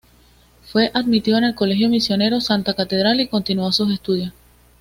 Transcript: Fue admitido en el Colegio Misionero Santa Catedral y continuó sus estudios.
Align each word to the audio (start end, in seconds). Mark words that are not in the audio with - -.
Fue 0.63 0.89
admitido 0.95 1.37
en 1.37 1.43
el 1.43 1.53
Colegio 1.53 1.87
Misionero 1.87 2.41
Santa 2.41 2.73
Catedral 2.73 3.21
y 3.21 3.27
continuó 3.27 3.71
sus 3.71 3.93
estudios. 3.93 4.33